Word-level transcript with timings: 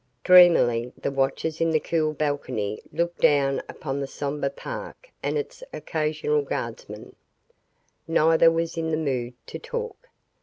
Dreamily 0.23 0.91
the 0.97 1.11
watchers 1.11 1.61
in 1.61 1.69
the 1.69 1.79
cool 1.79 2.13
balcony 2.13 2.81
looked 2.91 3.19
down 3.19 3.61
upon 3.69 3.99
the 3.99 4.07
somber 4.07 4.49
park 4.49 5.11
and 5.21 5.37
its 5.37 5.61
occasional 5.71 6.41
guardsman. 6.41 7.15
Neither 8.07 8.49
was 8.49 8.77
in 8.77 8.89
the 8.89 8.97
mood 8.97 9.35
to 9.45 9.59
talk. 9.59 10.09